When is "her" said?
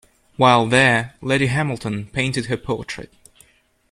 2.47-2.57